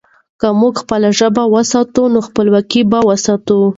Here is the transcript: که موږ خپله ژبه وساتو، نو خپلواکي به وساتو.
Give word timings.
که 0.39 0.47
موږ 0.59 0.73
خپله 0.83 1.09
ژبه 1.17 1.43
وساتو، 1.55 2.03
نو 2.13 2.19
خپلواکي 2.27 2.81
به 2.91 2.99
وساتو. 3.09 3.59